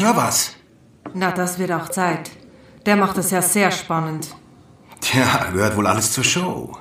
höre 0.00 0.16
was. 0.16 0.54
Na, 1.14 1.30
das 1.30 1.58
wird 1.58 1.72
auch 1.72 1.88
Zeit. 1.88 2.30
Der 2.86 2.96
macht 2.96 3.18
es 3.18 3.30
ja 3.30 3.42
sehr 3.42 3.70
spannend. 3.70 4.34
Tja, 5.00 5.50
gehört 5.52 5.76
wohl 5.76 5.86
alles 5.86 6.12
zur 6.12 6.24
Show. 6.24 6.76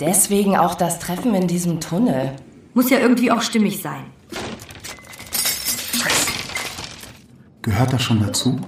Deswegen 0.00 0.56
auch 0.56 0.74
das 0.74 0.98
Treffen 0.98 1.34
in 1.34 1.46
diesem 1.46 1.80
Tunnel. 1.80 2.34
Muss 2.74 2.90
ja 2.90 2.98
irgendwie 2.98 3.30
auch 3.30 3.42
stimmig 3.42 3.80
sein. 3.80 4.04
Gehört 7.62 7.92
das 7.92 8.02
schon 8.02 8.20
dazu? 8.20 8.60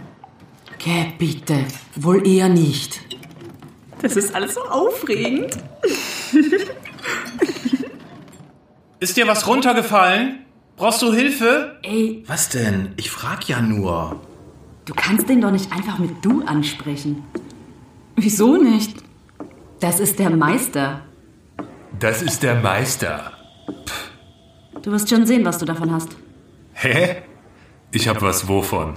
Geh, 0.78 1.12
bitte. 1.18 1.64
Wohl 1.96 2.26
eher 2.26 2.48
nicht. 2.48 3.00
Das 4.00 4.16
ist 4.16 4.34
alles 4.34 4.54
so 4.54 4.62
aufregend. 4.62 5.56
Ist 9.00 9.16
dir 9.16 9.26
was 9.26 9.46
runtergefallen? 9.46 10.45
Brauchst 10.76 11.00
du 11.02 11.12
Hilfe? 11.12 11.78
Ey, 11.82 12.22
Was 12.26 12.48
denn? 12.50 12.90
Ich 12.96 13.10
frag 13.10 13.48
ja 13.48 13.60
nur. 13.60 14.20
du 14.84 14.94
kannst 14.94 15.28
den 15.28 15.40
doch 15.40 15.50
nicht 15.50 15.72
einfach 15.72 15.98
mit 15.98 16.24
du 16.24 16.42
ansprechen. 16.44 17.22
Wieso 18.16 18.56
nicht? 18.56 18.96
Das 19.80 20.00
ist 20.00 20.18
der 20.18 20.30
Meister. 20.30 21.02
Das 21.98 22.22
ist 22.22 22.42
der 22.42 22.56
Meister. 22.60 23.32
Du 24.82 24.92
wirst 24.92 25.08
schon 25.08 25.26
sehen, 25.26 25.44
was 25.44 25.58
du 25.58 25.64
davon 25.64 25.90
hast. 25.92 26.10
Hä? 26.74 27.22
Ich 27.90 28.08
hab 28.08 28.20
was 28.22 28.46
wovon? 28.48 28.94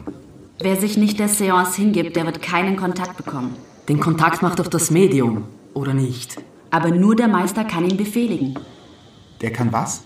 Wer 0.61 0.75
sich 0.75 0.97
nicht 0.97 1.19
der 1.19 1.29
Seance 1.29 1.77
hingibt, 1.81 2.15
der 2.15 2.25
wird 2.25 2.41
keinen 2.41 2.75
Kontakt 2.75 3.15
bekommen. 3.17 3.55
Den 3.87 3.99
Kontakt 3.99 4.41
macht 4.41 4.59
doch 4.59 4.67
das 4.67 4.91
Medium, 4.91 5.45
oder 5.73 5.93
nicht? 5.93 6.37
Aber 6.69 6.89
nur 6.91 7.15
der 7.15 7.29
Meister 7.29 7.63
kann 7.63 7.89
ihn 7.89 7.97
befehligen. 7.97 8.55
Der 9.41 9.51
kann 9.53 9.71
was? 9.71 10.03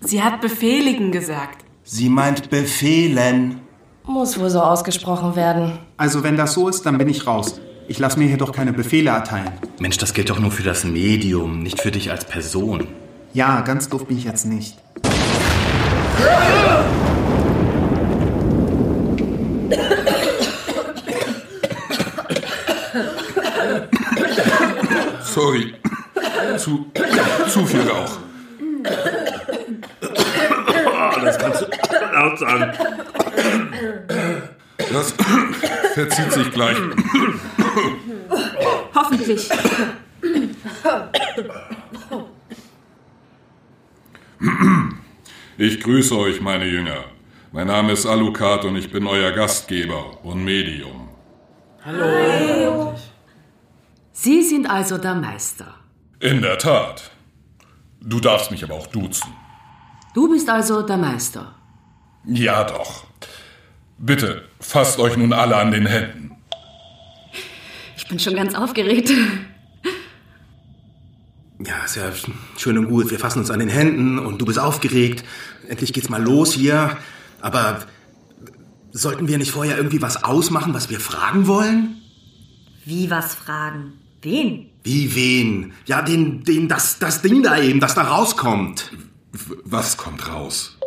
Sie 0.00 0.22
hat 0.22 0.40
befehligen 0.40 1.10
gesagt. 1.12 1.64
Sie 1.82 2.08
meint 2.08 2.50
befehlen. 2.50 3.60
Muss 4.04 4.38
wohl 4.38 4.48
so 4.48 4.60
ausgesprochen 4.60 5.36
werden. 5.36 5.78
Also 5.96 6.22
wenn 6.22 6.36
das 6.36 6.54
so 6.54 6.68
ist, 6.68 6.86
dann 6.86 6.98
bin 6.98 7.08
ich 7.08 7.26
raus. 7.26 7.60
Ich 7.88 7.98
lasse 7.98 8.18
mir 8.18 8.28
hier 8.28 8.36
doch 8.36 8.52
keine 8.52 8.72
Befehle 8.72 9.10
erteilen. 9.10 9.52
Mensch, 9.78 9.98
das 9.98 10.14
gilt 10.14 10.30
doch 10.30 10.38
nur 10.38 10.50
für 10.50 10.62
das 10.62 10.84
Medium, 10.84 11.62
nicht 11.62 11.80
für 11.80 11.90
dich 11.90 12.10
als 12.10 12.24
Person. 12.24 12.86
Ja, 13.32 13.60
ganz 13.62 13.88
doof 13.88 14.06
bin 14.06 14.18
ich 14.18 14.24
jetzt 14.24 14.46
nicht. 14.46 14.78
Sorry. 25.24 25.74
Zu, 26.56 26.86
zu 27.48 27.66
viel 27.66 27.88
Rauch. 27.88 28.18
Das 31.28 31.38
kannst 31.38 31.60
du 31.60 31.66
laut 32.14 32.38
sagen. 32.38 32.72
Das 34.90 35.14
verzieht 35.92 36.32
sich 36.32 36.50
gleich. 36.52 36.76
Hoffentlich. 38.94 39.50
Ich 45.58 45.80
grüße 45.80 46.16
euch, 46.16 46.40
meine 46.40 46.64
Jünger. 46.64 47.04
Mein 47.52 47.66
Name 47.66 47.92
ist 47.92 48.06
Alucard 48.06 48.64
und 48.64 48.76
ich 48.76 48.90
bin 48.90 49.06
euer 49.06 49.32
Gastgeber 49.32 50.24
und 50.24 50.42
Medium. 50.42 51.08
Sie 54.12 54.42
sind 54.42 54.70
also 54.70 54.96
der 54.96 55.14
Meister. 55.14 55.74
In 56.20 56.40
der 56.40 56.56
Tat. 56.56 57.10
Du 58.00 58.18
darfst 58.18 58.50
mich 58.50 58.64
aber 58.64 58.74
auch 58.74 58.86
duzen. 58.86 59.30
Du 60.18 60.28
bist 60.28 60.48
also 60.48 60.82
der 60.82 60.96
Meister. 60.96 61.54
Ja, 62.26 62.64
doch. 62.64 63.04
Bitte, 63.98 64.48
fasst 64.58 64.98
euch 64.98 65.16
nun 65.16 65.32
alle 65.32 65.54
an 65.54 65.70
den 65.70 65.86
Händen. 65.86 66.32
Ich 67.96 68.08
bin 68.08 68.18
schon 68.18 68.34
ganz 68.34 68.56
aufgeregt. 68.56 69.12
Ja, 71.64 71.84
ist 71.84 71.94
ja 71.94 72.10
schön 72.56 72.78
und 72.78 72.88
gut. 72.88 73.12
Wir 73.12 73.20
fassen 73.20 73.38
uns 73.38 73.52
an 73.52 73.60
den 73.60 73.68
Händen 73.68 74.18
und 74.18 74.40
du 74.40 74.44
bist 74.44 74.58
aufgeregt. 74.58 75.22
Endlich 75.68 75.92
geht's 75.92 76.08
mal 76.08 76.20
los 76.20 76.52
hier. 76.52 76.96
Aber 77.40 77.86
sollten 78.90 79.28
wir 79.28 79.38
nicht 79.38 79.52
vorher 79.52 79.76
irgendwie 79.76 80.02
was 80.02 80.24
ausmachen, 80.24 80.74
was 80.74 80.90
wir 80.90 80.98
fragen 80.98 81.46
wollen? 81.46 82.02
Wie 82.84 83.08
was 83.08 83.36
fragen? 83.36 83.92
Wen? 84.22 84.70
Wie 84.82 85.14
wen? 85.14 85.74
Ja, 85.86 86.02
den, 86.02 86.42
den, 86.42 86.66
das, 86.66 86.98
das 86.98 87.22
Ding 87.22 87.44
da 87.44 87.56
eben, 87.56 87.78
das 87.78 87.94
da 87.94 88.02
rauskommt. 88.02 88.90
Was 89.64 89.96
kommt 89.96 90.28
raus? 90.28 90.78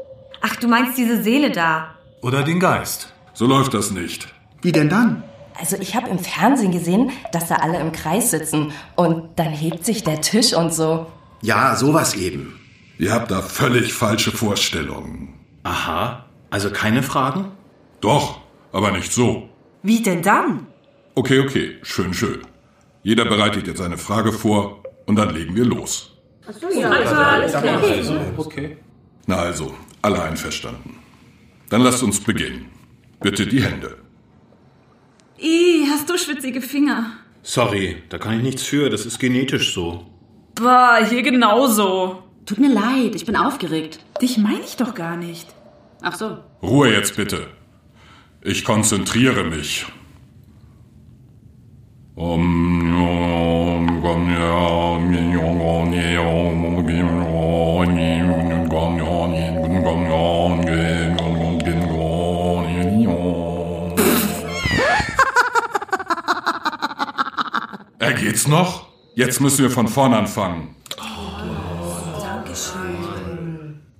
Ach, 0.41 0.56
du 0.56 0.68
meinst 0.68 0.97
diese 0.97 1.22
Seele 1.22 1.52
da. 1.52 1.96
Oder 2.22 2.44
den 2.44 2.59
Geist. 2.59 3.13
So 3.34 3.46
läuft 3.46 3.74
das 3.74 3.91
nicht. 3.91 4.28
Wie 4.62 4.72
denn 4.72 4.90
dann? 4.90 5.24
Also 5.59 5.78
ich 5.78 5.96
habe 5.96 6.09
im 6.09 6.19
Fernsehen 6.19 6.72
gesehen, 6.72 7.12
dass 7.31 7.47
da 7.47 7.56
alle 7.56 7.80
im 7.80 7.91
Kreis 7.91 8.31
sitzen 8.31 8.72
und 8.96 9.38
dann 9.38 9.51
hebt 9.51 9.85
sich 9.85 10.03
der 10.03 10.22
Tisch 10.22 10.53
und 10.53 10.74
so. 10.74 11.07
Ja, 11.41 11.75
sowas 11.75 12.16
eben. 12.16 12.59
Ihr 12.97 13.13
habt 13.13 13.31
da 13.31 13.41
völlig 13.41 13.94
falsche 13.94 14.31
Vorstellungen. 14.31 15.40
Aha. 15.63 16.25
Also 16.50 16.72
keine 16.72 17.03
Fragen? 17.03 17.51
Doch, 18.00 18.41
aber 18.72 18.91
nicht 18.91 19.12
so. 19.12 19.50
Wie 19.84 20.01
denn 20.01 20.22
dann? 20.22 20.68
Okay, 21.16 21.40
okay, 21.40 21.78
schön, 21.81 22.13
schön. 22.13 22.41
Jeder 23.03 23.25
bereitet 23.25 23.68
jetzt 23.68 23.81
eine 23.81 23.97
Frage 23.97 24.31
vor 24.31 24.84
und 25.06 25.16
dann 25.16 25.34
legen 25.34 25.56
wir 25.56 25.66
los. 25.66 26.11
Okay. 28.38 28.78
Na 29.28 29.35
also, 29.38 29.74
alle 30.02 30.22
einverstanden. 30.22 30.97
Dann 31.69 31.81
lasst 31.81 32.03
uns 32.03 32.19
beginnen. 32.19 32.66
Bitte 33.22 33.46
die 33.46 33.62
Hände. 33.63 33.97
Ih, 35.38 35.85
hast 35.90 36.09
du 36.09 36.18
schwitzige 36.18 36.62
Finger? 36.62 37.12
Sorry, 37.44 38.03
da 38.09 38.18
kann 38.18 38.38
ich 38.38 38.44
nichts 38.44 38.63
für. 38.63 38.90
Das 38.90 39.06
ist 39.06 39.19
genetisch 39.19 39.74
so. 39.74 40.06
Bah, 40.56 40.97
hier 41.07 41.22
genauso. 41.22 42.24
Tut 42.46 42.57
mir 42.57 42.74
leid, 42.74 43.16
ich 43.16 43.25
bin 43.25 43.35
aufgeregt. 43.35 44.00
Dich 44.22 44.38
meine 44.38 44.62
ich 44.62 44.75
doch 44.75 44.94
gar 44.94 45.16
nicht. 45.16 45.47
Ach 46.01 46.16
so. 46.16 46.38
Ruhe 46.62 46.91
jetzt 46.91 47.16
bitte. 47.16 47.47
Ich 48.41 48.63
konzentriere 48.66 49.44
mich. 49.44 49.85
Er 68.00 68.14
geht's 68.20 68.48
noch? 68.48 68.88
Jetzt 69.16 69.40
müssen 69.40 69.64
wir 69.64 69.72
von 69.72 69.88
vorn 69.88 70.14
anfangen. 70.14 70.76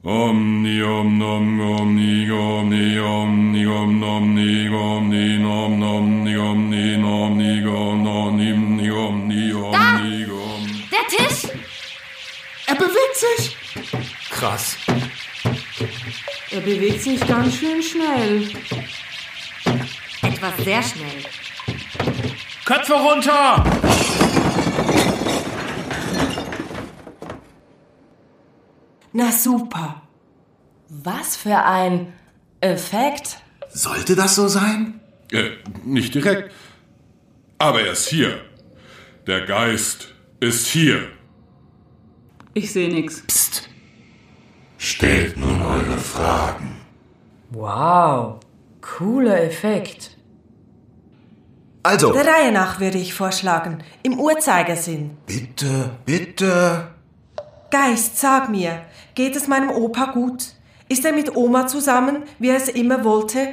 Omni 0.04 0.84
om 0.84 1.18
nom 1.18 1.60
omni 1.60 2.32
omni 2.32 3.00
omni 3.00 3.68
om 3.68 4.00
nomni 4.00 4.70
omni 4.70 5.38
nom 5.38 5.80
nomni 5.80 6.38
omni 6.38 6.98
nomni 6.98 7.61
omni 9.07 9.53
omni 9.53 10.25
om. 10.25 10.68
Der 10.92 11.07
Tisch! 11.07 11.50
Er 12.68 12.75
bewegt 12.75 13.15
sich! 13.15 13.57
Krass. 14.30 14.77
Er 16.51 16.62
bewegt 16.62 17.01
sich 17.01 17.27
ganz 17.27 17.56
schön 17.56 17.81
schnell. 17.81 18.50
Etwas 20.21 20.57
sehr 20.63 20.83
schnell. 20.83 21.24
Köpfe 22.65 22.94
runter! 22.94 23.63
Na 29.13 29.31
super. 29.31 30.01
Was 30.89 31.36
für 31.36 31.57
ein 31.57 32.13
Effekt. 32.62 33.38
Sollte 33.69 34.15
das 34.15 34.36
so 34.36 34.47
sein? 34.47 35.00
Äh, 35.31 35.51
nicht 35.83 36.13
direkt. 36.13 36.51
Aber 37.57 37.81
er 37.81 37.94
ist 37.94 38.07
hier. 38.07 38.50
Der 39.27 39.45
Geist 39.45 40.07
ist 40.39 40.68
hier. 40.68 41.07
Ich 42.53 42.71
sehe 42.71 42.91
nix. 42.91 43.21
Psst. 43.27 43.69
Stellt 44.77 45.38
nun 45.38 45.62
eure 45.62 45.97
Fragen. 45.97 46.77
Wow, 47.51 48.39
cooler 48.81 49.44
Effekt. 49.44 50.18
Also, 51.83 52.12
Der 52.13 52.25
Reihe 52.25 52.51
nach 52.51 52.79
würde 52.79 52.97
ich 52.97 53.13
vorschlagen. 53.13 53.83
Im 54.03 54.19
Uhrzeigersinn. 54.19 55.18
bitte, 55.25 55.91
bitte. 56.06 56.89
Geist, 57.69 58.18
sag 58.19 58.50
mir, 58.50 58.81
geht 59.15 59.35
es 59.35 59.47
meinem 59.47 59.69
Opa 59.69 60.12
gut? 60.12 60.44
Ist 60.89 61.06
er 61.06 61.13
mit 61.13 61.35
Oma 61.35 61.68
zusammen, 61.68 62.23
wie 62.39 62.50
er 62.50 62.57
es 62.57 62.68
immer 62.68 63.03
wollte? 63.03 63.47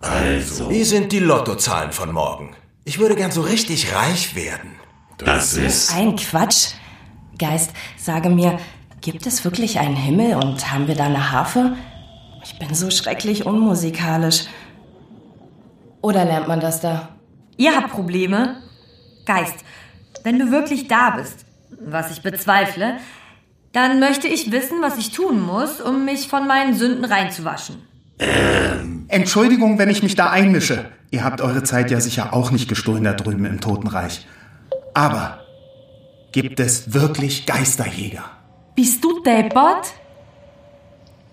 Also, 0.00 0.68
Wie 0.68 0.84
sind 0.84 1.12
die 1.12 1.20
Lottozahlen 1.20 1.92
von 1.92 2.12
morgen? 2.12 2.54
Ich 2.84 2.98
würde 2.98 3.14
gern 3.14 3.30
so 3.30 3.40
richtig 3.40 3.94
reich 3.94 4.34
werden. 4.34 4.72
Das 5.24 5.54
ist. 5.54 5.94
Ein 5.94 6.16
Quatsch. 6.16 6.74
Geist, 7.38 7.70
sage 7.96 8.30
mir, 8.30 8.58
gibt 9.00 9.26
es 9.26 9.44
wirklich 9.44 9.78
einen 9.78 9.96
Himmel 9.96 10.36
und 10.36 10.72
haben 10.72 10.86
wir 10.86 10.94
da 10.94 11.06
eine 11.06 11.32
Harfe? 11.32 11.76
Ich 12.44 12.58
bin 12.58 12.74
so 12.74 12.90
schrecklich 12.90 13.46
unmusikalisch. 13.46 14.44
Oder 16.00 16.24
lernt 16.24 16.48
man 16.48 16.60
das 16.60 16.80
da? 16.80 17.08
Ihr 17.56 17.76
habt 17.76 17.90
Probleme? 17.90 18.56
Geist, 19.24 19.56
wenn 20.24 20.38
du 20.38 20.50
wirklich 20.50 20.88
da 20.88 21.10
bist, 21.10 21.44
was 21.80 22.10
ich 22.10 22.22
bezweifle, 22.22 22.98
dann 23.72 24.00
möchte 24.00 24.28
ich 24.28 24.52
wissen, 24.52 24.82
was 24.82 24.98
ich 24.98 25.12
tun 25.12 25.40
muss, 25.40 25.80
um 25.80 26.04
mich 26.04 26.28
von 26.28 26.46
meinen 26.46 26.74
Sünden 26.74 27.04
reinzuwaschen. 27.04 27.76
Entschuldigung, 29.08 29.78
wenn 29.78 29.90
ich 29.90 30.02
mich 30.02 30.14
da 30.14 30.30
einmische. 30.30 30.86
Ihr 31.10 31.24
habt 31.24 31.40
eure 31.40 31.62
Zeit 31.62 31.90
ja 31.90 32.00
sicher 32.00 32.32
auch 32.32 32.50
nicht 32.50 32.68
gestohlen 32.68 33.04
da 33.04 33.12
drüben 33.12 33.44
im 33.44 33.60
Totenreich. 33.60 34.26
Aber 34.94 35.40
gibt 36.32 36.60
es 36.60 36.92
wirklich 36.92 37.46
Geisterjäger? 37.46 38.24
Bist 38.74 39.02
du 39.02 39.22
deppert? 39.22 39.92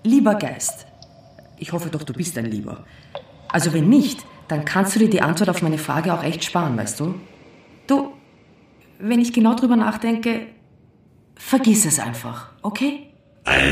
Lieber 0.03 0.35
Geist. 0.35 0.85
Ich 1.57 1.73
hoffe 1.73 1.89
doch, 1.89 2.03
du 2.03 2.13
bist 2.13 2.37
ein 2.37 2.45
Lieber. 2.45 2.85
Also 3.49 3.73
wenn 3.73 3.89
nicht, 3.89 4.25
dann 4.47 4.65
kannst 4.65 4.95
du 4.95 4.99
dir 4.99 5.09
die 5.09 5.21
Antwort 5.21 5.49
auf 5.49 5.61
meine 5.61 5.77
Frage 5.77 6.13
auch 6.13 6.23
echt 6.23 6.43
sparen, 6.43 6.77
weißt 6.77 6.99
du? 6.99 7.15
Du, 7.87 8.13
wenn 8.99 9.19
ich 9.19 9.33
genau 9.33 9.55
drüber 9.55 9.75
nachdenke, 9.75 10.47
vergiss 11.35 11.85
es 11.85 11.99
einfach, 11.99 12.51
okay? 12.61 13.07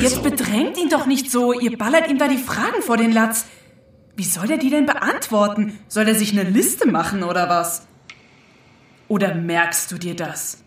Jetzt 0.01 0.23
bedrängt 0.23 0.77
ihn 0.77 0.89
doch 0.89 1.05
nicht 1.05 1.31
so. 1.31 1.53
Ihr 1.53 1.77
ballert 1.77 2.09
ihm 2.09 2.17
da 2.17 2.27
die 2.27 2.37
Fragen 2.37 2.81
vor 2.81 2.97
den 2.97 3.11
Latz. 3.11 3.45
Wie 4.15 4.23
soll 4.23 4.49
er 4.49 4.57
die 4.57 4.69
denn 4.69 4.85
beantworten? 4.85 5.79
Soll 5.87 6.07
er 6.07 6.15
sich 6.15 6.31
eine 6.31 6.49
Liste 6.49 6.87
machen 6.87 7.23
oder 7.23 7.47
was? 7.49 7.86
Oder 9.07 9.35
merkst 9.35 9.91
du 9.91 9.97
dir 9.97 10.15
das? 10.15 10.63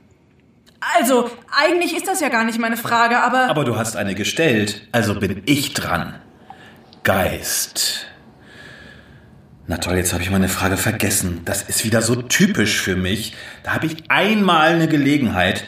Also, 0.98 1.30
eigentlich 1.50 1.94
ist 1.94 2.08
das 2.08 2.20
ja 2.20 2.30
gar 2.30 2.44
nicht 2.44 2.58
meine 2.58 2.76
Frage, 2.76 3.20
aber. 3.20 3.50
Aber 3.50 3.64
du 3.64 3.76
hast 3.76 3.96
eine 3.96 4.14
gestellt, 4.14 4.88
also 4.92 5.18
bin 5.18 5.42
ich 5.44 5.74
dran. 5.74 6.14
Geist. 7.02 8.06
Na 9.66 9.76
toll, 9.76 9.96
jetzt 9.96 10.12
habe 10.12 10.22
ich 10.22 10.30
meine 10.30 10.48
Frage 10.48 10.76
vergessen. 10.76 11.42
Das 11.44 11.62
ist 11.62 11.84
wieder 11.84 12.02
so 12.02 12.16
typisch 12.16 12.80
für 12.80 12.96
mich. 12.96 13.34
Da 13.62 13.74
habe 13.74 13.86
ich 13.86 14.10
einmal 14.10 14.74
eine 14.74 14.88
Gelegenheit. 14.88 15.64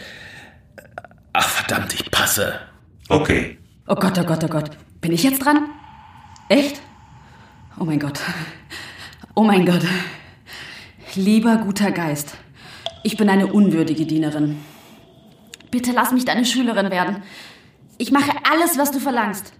Ach 1.32 1.48
verdammt, 1.48 1.94
ich 1.94 2.10
passe. 2.10 2.58
Okay. 3.08 3.58
Oh 3.86 3.94
Gott, 3.94 4.18
oh 4.18 4.24
Gott, 4.24 4.42
oh 4.44 4.48
Gott. 4.48 4.70
Bin 5.00 5.12
ich 5.12 5.22
jetzt 5.22 5.44
dran? 5.44 5.68
Echt? 6.48 6.80
Oh 7.78 7.84
mein 7.84 8.00
Gott. 8.00 8.18
Oh 9.34 9.44
mein 9.44 9.64
Gott. 9.64 9.82
Lieber 11.14 11.56
guter 11.58 11.90
Geist, 11.90 12.34
ich 13.02 13.16
bin 13.16 13.28
eine 13.28 13.52
unwürdige 13.52 14.06
Dienerin. 14.06 14.58
Bitte 15.70 15.92
lass 15.92 16.12
mich 16.12 16.24
deine 16.24 16.44
Schülerin 16.44 16.90
werden. 16.90 17.22
Ich 17.98 18.12
mache 18.12 18.32
alles, 18.50 18.78
was 18.78 18.90
du 18.90 19.00
verlangst. 19.00 19.52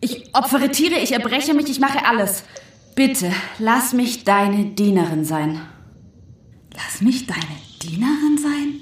Ich 0.00 0.34
opfere 0.34 0.70
Tiere, 0.70 0.98
ich 1.00 1.12
erbreche 1.12 1.54
mich, 1.54 1.68
ich 1.68 1.80
mache 1.80 2.06
alles. 2.06 2.44
Bitte, 2.94 3.32
lass 3.58 3.92
mich 3.92 4.24
deine 4.24 4.66
Dienerin 4.66 5.24
sein. 5.24 5.60
Lass 6.74 7.00
mich 7.00 7.26
deine 7.26 7.42
Dienerin 7.82 8.38
sein? 8.38 8.80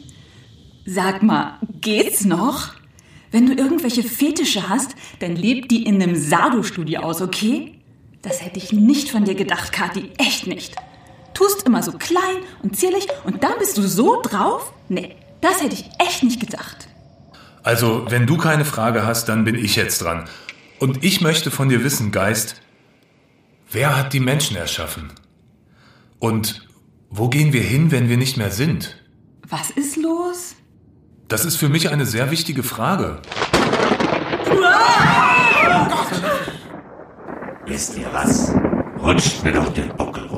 Sag 0.84 1.22
mal, 1.22 1.58
geht's 1.80 2.24
noch? 2.24 2.74
Wenn 3.30 3.46
du 3.46 3.54
irgendwelche 3.54 4.02
Fetische 4.02 4.68
hast, 4.68 4.94
dann 5.18 5.34
lebt 5.34 5.70
die 5.70 5.84
in 5.84 6.02
einem 6.02 6.14
Sado-Studio 6.14 7.00
aus, 7.00 7.20
okay? 7.20 7.74
Das 8.22 8.44
hätte 8.44 8.58
ich 8.58 8.72
nicht 8.72 9.10
von 9.10 9.24
dir 9.24 9.34
gedacht, 9.34 9.72
Kathi, 9.72 10.10
echt 10.18 10.46
nicht. 10.46 10.76
Tust 11.36 11.64
immer 11.64 11.82
so 11.82 11.92
klein 11.92 12.38
und 12.62 12.78
zierlich 12.78 13.06
und 13.24 13.44
dann 13.44 13.58
bist 13.58 13.76
du 13.76 13.82
so 13.82 14.22
drauf? 14.22 14.72
Nee, 14.88 15.16
das 15.42 15.62
hätte 15.62 15.74
ich 15.74 15.84
echt 15.98 16.22
nicht 16.22 16.40
gedacht. 16.40 16.88
Also, 17.62 18.06
wenn 18.08 18.26
du 18.26 18.38
keine 18.38 18.64
Frage 18.64 19.04
hast, 19.04 19.28
dann 19.28 19.44
bin 19.44 19.54
ich 19.54 19.76
jetzt 19.76 20.00
dran. 20.00 20.24
Und 20.78 21.04
ich 21.04 21.20
möchte 21.20 21.50
von 21.50 21.68
dir 21.68 21.84
wissen, 21.84 22.10
Geist, 22.10 22.62
wer 23.70 23.98
hat 23.98 24.14
die 24.14 24.20
Menschen 24.20 24.56
erschaffen? 24.56 25.12
Und 26.20 26.66
wo 27.10 27.28
gehen 27.28 27.52
wir 27.52 27.60
hin, 27.60 27.90
wenn 27.90 28.08
wir 28.08 28.16
nicht 28.16 28.38
mehr 28.38 28.50
sind? 28.50 28.96
Was 29.46 29.70
ist 29.70 29.96
los? 29.96 30.54
Das 31.28 31.44
ist 31.44 31.56
für 31.56 31.68
mich 31.68 31.90
eine 31.90 32.06
sehr 32.06 32.30
wichtige 32.30 32.62
Frage. 32.62 33.20
Wisst 37.66 37.98
ihr 37.98 38.08
was? 38.10 38.54
Rutscht 39.02 39.44
mir 39.44 39.52
doch 39.52 39.70
den 39.74 39.88
Buckel 39.96 40.24
runter. 40.28 40.35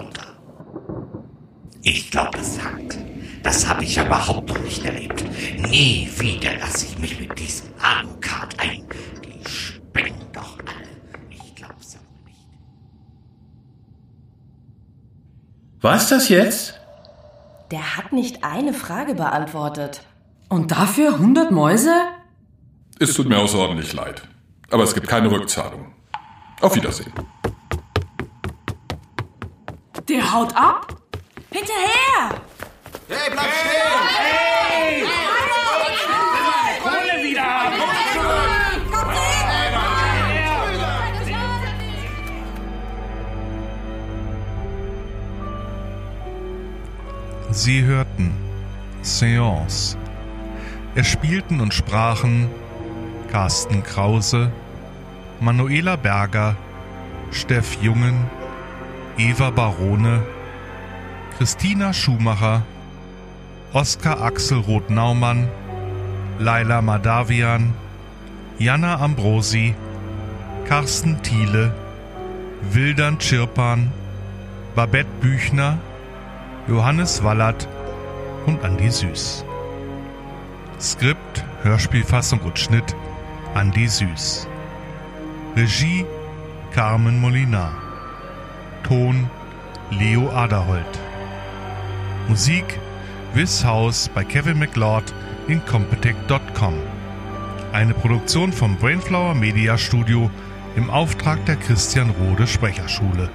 Ich 1.82 2.10
glaube, 2.10 2.38
es 2.38 2.62
hackt. 2.62 2.98
Das 3.42 3.68
habe 3.68 3.84
ich 3.84 3.96
ja 3.96 4.04
überhaupt 4.04 4.48
noch 4.48 4.58
nicht 4.58 4.84
erlebt. 4.84 5.24
Nie 5.70 6.10
wieder 6.18 6.56
lasse 6.58 6.86
ich 6.86 6.98
mich 6.98 7.18
mit 7.20 7.38
diesem 7.38 7.68
Alucard 7.80 8.58
ein. 8.58 8.84
Die 9.24 9.48
spinnen 9.48 10.26
doch 10.32 10.58
alle. 10.58 10.88
Ich 11.30 11.54
glaub's 11.54 11.96
auch 11.96 12.26
nicht. 12.26 12.46
Was 15.80 16.08
das 16.08 16.28
jetzt? 16.28 16.74
Der 17.70 17.96
hat 17.96 18.12
nicht 18.12 18.44
eine 18.44 18.72
Frage 18.74 19.14
beantwortet. 19.14 20.02
Und 20.48 20.72
dafür 20.72 21.14
100 21.14 21.50
Mäuse? 21.50 21.94
Es 22.98 23.14
tut 23.14 23.28
mir 23.28 23.38
außerordentlich 23.38 23.92
leid. 23.92 24.22
Aber 24.70 24.82
es 24.82 24.94
gibt 24.94 25.06
keine 25.06 25.30
Rückzahlung. 25.30 25.94
Auf 26.60 26.74
Wiedersehen. 26.74 27.12
Der 30.08 30.32
haut 30.32 30.56
ab? 30.56 30.96
Hinterher! 31.50 32.42
Hey, 33.08 33.30
bleib 33.30 33.46
stehen! 33.46 35.08
Kohle 36.82 37.24
wieder! 37.24 37.72
Sie 47.50 47.82
hörten 47.82 48.34
Seance. 49.02 49.96
Es 50.94 51.06
spielten 51.06 51.60
und 51.60 51.72
sprachen 51.72 52.50
Carsten 53.32 53.82
Krause, 53.82 54.52
Manuela 55.40 55.96
Berger, 55.96 56.56
Steff 57.30 57.78
Jungen, 57.80 58.26
Eva 59.16 59.48
Barone, 59.48 60.22
Christina 61.38 61.94
Schumacher, 61.94 62.64
Oskar 63.72 64.20
Axel 64.20 64.58
Roth-Naumann, 64.58 65.46
Laila 66.40 66.82
Madavian, 66.82 67.74
Jana 68.58 68.96
Ambrosi, 69.00 69.76
Carsten 70.64 71.22
Thiele, 71.22 71.72
Wildern 72.72 73.20
Schirpan, 73.20 73.92
Babette 74.74 75.08
Büchner, 75.20 75.78
Johannes 76.66 77.22
Wallert 77.22 77.68
und 78.46 78.64
Andi 78.64 78.90
Süß. 78.90 79.44
Skript, 80.80 81.44
Hörspielfassung 81.62 82.40
und 82.40 82.58
Schnitt 82.58 82.96
Andi 83.54 83.86
Süß. 83.86 84.48
Regie 85.54 86.04
Carmen 86.72 87.20
Molinar. 87.20 87.70
Ton 88.82 89.30
Leo 89.92 90.30
Aderholt. 90.30 91.07
Musik 92.28 92.78
Wiss 93.32 93.64
House 93.64 94.10
bei 94.14 94.22
Kevin 94.22 94.58
McLeod 94.58 95.14
in 95.48 95.64
Competech.com. 95.64 96.74
Eine 97.72 97.94
Produktion 97.94 98.52
vom 98.52 98.76
Brainflower 98.76 99.34
Media 99.34 99.78
Studio 99.78 100.30
im 100.76 100.90
Auftrag 100.90 101.44
der 101.46 101.56
Christian 101.56 102.10
Rode 102.10 102.46
Sprecherschule. 102.46 103.30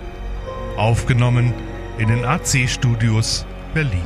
Aufgenommen 0.77 1.53
in 1.97 2.09
den 2.09 2.23
AC 2.23 2.69
Studios 2.69 3.47
Berlin. 3.73 4.05